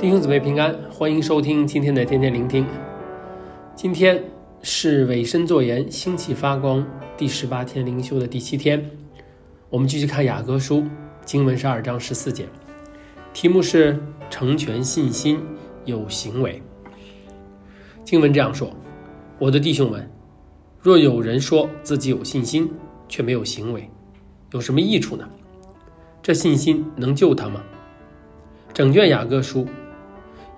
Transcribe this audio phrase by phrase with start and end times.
[0.00, 2.66] 弟兄姊妹平安，欢迎收听今天的天天聆听。
[3.76, 4.18] 今天
[4.62, 6.82] 是委身作盐，兴起发光
[7.18, 8.82] 第十八天灵修的第七天，
[9.68, 10.82] 我们继续看雅各书，
[11.26, 12.48] 经文是二章十四节，
[13.34, 15.38] 题目是成全信心
[15.84, 16.62] 有行为。
[18.02, 18.74] 经文这样说
[19.38, 20.10] ：“我的弟兄们，
[20.80, 22.72] 若有人说自己有信心，
[23.06, 23.86] 却没有行为，
[24.52, 25.28] 有什么益处呢？
[26.22, 27.62] 这信心能救他吗？”
[28.72, 29.66] 整卷雅各书。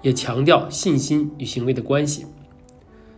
[0.02, 2.26] 也强调信心与行为的关系。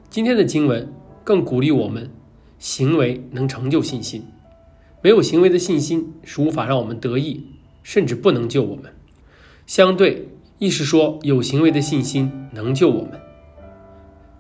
[0.08, 0.92] 今天的经文
[1.24, 2.10] 更鼓励我们，
[2.58, 4.24] 行为能成就信心。
[5.02, 7.46] 没有行为的信心是无法让我们得益，
[7.82, 8.92] 甚至不能救我们。
[9.66, 13.20] 相对，亦是说有行为的信心能救我们。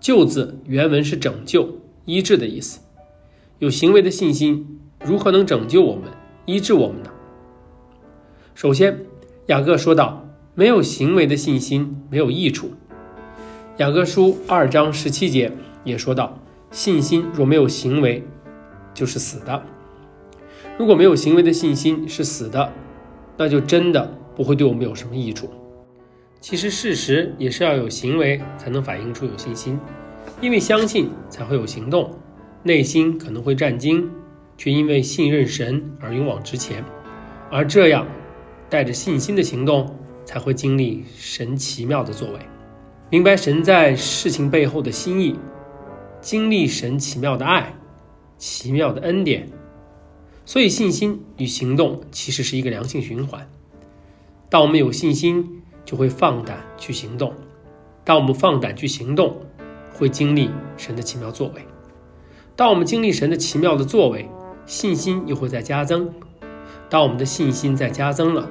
[0.00, 2.80] 救字原文是拯救、医治的意思。
[3.58, 6.04] 有行为的信心如何能拯救我们、
[6.44, 7.10] 医治我们呢？
[8.54, 9.06] 首先，
[9.46, 10.23] 雅各说道。
[10.56, 12.70] 没有行为的信心没有益处。
[13.78, 15.50] 雅各书二章十七节
[15.82, 16.38] 也说到，
[16.70, 18.22] 信心若没有行为，
[18.94, 19.60] 就是死的。
[20.78, 22.72] 如果没有行为的信心是死的，
[23.36, 25.50] 那就真的不会对我们有什么益处。
[26.40, 29.76] 其实事实也是要有行为才能反映出有信心，
[30.40, 32.16] 因为相信才会有行动。
[32.62, 34.08] 内心可能会战惊，
[34.56, 36.84] 却因为信任神而勇往直前。
[37.50, 38.06] 而这样
[38.70, 39.92] 带着信心的行动。
[40.24, 42.38] 才会经历神奇妙的作为，
[43.10, 45.38] 明白神在事情背后的心意，
[46.20, 47.74] 经历神奇妙的爱、
[48.38, 49.48] 奇妙的恩典。
[50.46, 53.48] 所以，信心与行动其实是一个良性循环。
[54.50, 57.30] 当我们有信心，就会放胆去行动；
[58.04, 59.36] 当我们放胆去行动，
[59.92, 61.62] 会经历神的奇妙作为。
[62.54, 64.28] 当我们经历神的奇妙的作为，
[64.66, 66.12] 信心又会再加增。
[66.90, 68.48] 当我们的信心再加增了，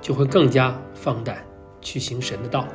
[0.00, 1.44] 就会更加放胆
[1.80, 2.66] 去行神的道，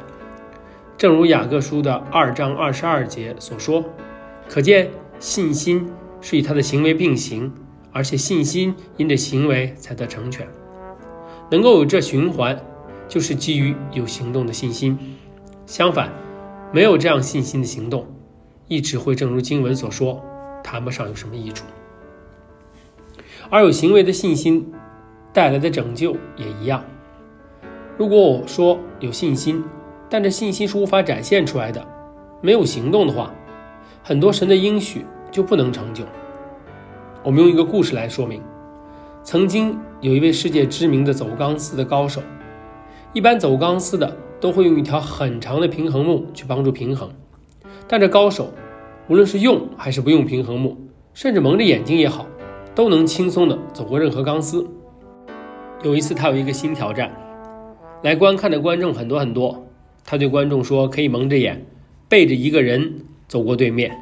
[0.98, 3.84] 正如雅各书的二章二十二节所说，
[4.48, 4.90] 可见
[5.20, 5.90] 信心
[6.22, 7.52] 是与他的行为并行，
[7.92, 10.48] 而且信心因着行为才得成全。
[11.50, 12.60] 能够有这循环，
[13.08, 14.98] 就是基于有行动的信心。
[15.66, 16.12] 相反，
[16.72, 18.08] 没有这样信心的行动，
[18.68, 20.24] 亦只会正如经文所说，
[20.64, 21.66] 谈不上有什么益处。
[23.50, 24.74] 而有行为的信心
[25.32, 26.84] 带来的拯救也一样。
[27.96, 29.64] 如果我说有信心，
[30.10, 31.86] 但这信心是无法展现出来的，
[32.42, 33.32] 没有行动的话，
[34.02, 36.04] 很多神的应许就不能成就。
[37.24, 38.42] 我们用一个故事来说明：
[39.24, 42.20] 曾经有一位世界知名的走钢丝的高手，
[43.14, 47.10] 一般走钢丝的都会用一条很长的平衡木去帮助平衡，
[47.88, 48.52] 但这高手
[49.08, 50.76] 无论是用还是不用平衡木，
[51.14, 52.26] 甚至蒙着眼睛也好，
[52.74, 54.68] 都能轻松地走过任何钢丝。
[55.84, 57.12] 有一次，他有一个新挑战。
[58.04, 59.66] 来观看的观众很多很多，
[60.06, 61.66] 他对观众说：“可以蒙着眼，
[62.10, 63.98] 背着一个人走过对面。”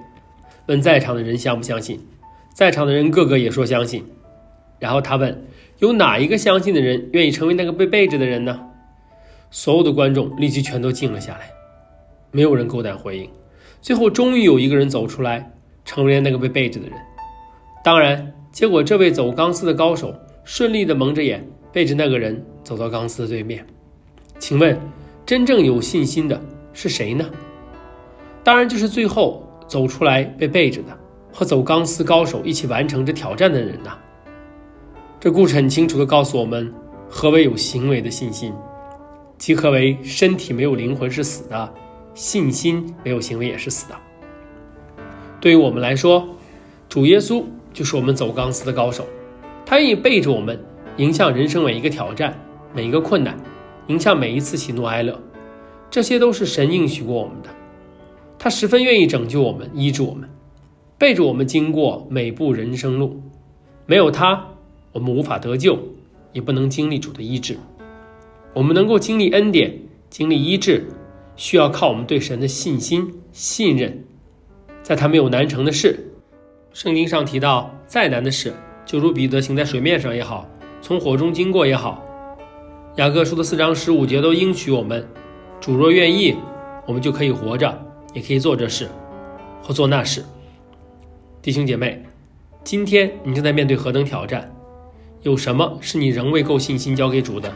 [0.68, 2.00] 问在场的人相不相信？
[2.54, 4.04] 在场的人个个也说相信。
[4.80, 5.46] 然后他问
[5.78, 8.60] ：“有哪一个相信的人愿意成为那个被背着的人呢？”
[9.52, 11.52] 所有的观众立即全都静了下来，
[12.32, 13.30] 没有人够胆回应。
[13.82, 15.52] 最后，终于有一个人走出来，
[15.86, 16.98] 成为了那个被背着的人。
[17.84, 23.66] 当然，结果这位走钢丝的高手顺利地蒙着眼，背着那个人走到钢丝的对面。
[24.42, 24.76] 请问，
[25.24, 26.42] 真正有信心的
[26.74, 27.30] 是谁呢？
[28.44, 30.98] 当然就是最后走出来被背着的，
[31.32, 33.96] 和走钢丝高手一起完成这挑战的人呐。
[35.20, 36.74] 这故事很清楚地告诉我们，
[37.08, 38.52] 何为有行为的信心，
[39.38, 41.74] 即何为身体没有灵魂是死的，
[42.16, 43.96] 信心没有行为也是死的。
[45.40, 46.28] 对于我们来说，
[46.90, 49.06] 主耶稣就是我们走钢丝的高手，
[49.68, 50.60] 他愿意背着我们
[50.98, 52.36] 迎向人生每一个挑战，
[52.74, 53.38] 每一个困难。
[53.92, 55.20] 迎向每一次喜怒哀乐，
[55.90, 57.50] 这些都是神应许过我们的。
[58.40, 60.30] 他十分愿意拯救我们、医治我们，
[60.98, 63.22] 背着我们经过每步人生路。
[63.86, 64.48] 没有他，
[64.94, 65.78] 我们无法得救，
[66.32, 67.58] 也不能经历主的医治。
[68.54, 69.78] 我们能够经历恩典、
[70.10, 70.88] 经历医治，
[71.36, 74.06] 需要靠我们对神的信心、信任。
[74.82, 76.00] 在他没有难成的事。
[76.72, 78.54] 圣经上提到，再难的事，
[78.86, 80.48] 就如彼得行在水面上也好，
[80.82, 82.02] 从火中经过也好。
[83.02, 85.04] 雅各书的四章十五节都应许我们：
[85.60, 86.36] 主若愿意，
[86.86, 87.76] 我们就可以活着，
[88.14, 88.88] 也可以做这事，
[89.64, 90.24] 或做那事。
[91.42, 92.00] 弟兄姐妹，
[92.64, 94.48] 今天你正在面对何等挑战？
[95.24, 97.52] 有什么是你仍未够信心交给主的？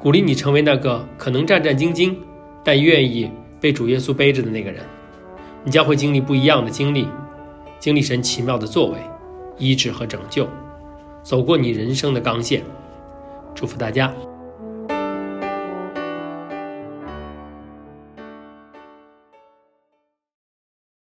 [0.00, 2.16] 鼓励你成为那个可能战战兢兢，
[2.64, 4.82] 但愿意被主耶稣背着的那个人。
[5.62, 7.06] 你将会经历不一样的经历，
[7.78, 8.98] 经历神奇妙的作为、
[9.56, 10.48] 医治和拯救，
[11.22, 12.60] 走过你人生的钢线。
[13.54, 14.12] 祝福大家。